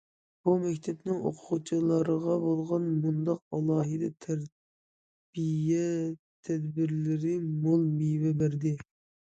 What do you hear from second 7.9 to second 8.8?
مېۋە بەردى.